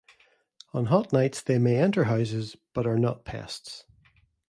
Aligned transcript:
On 0.73 0.85
hot 0.85 1.13
nights 1.13 1.43
they 1.43 1.59
may 1.59 1.75
enter 1.77 2.05
houses, 2.05 2.55
but 2.73 2.87
are 2.87 2.97
not 2.97 3.23
pests. 3.23 3.85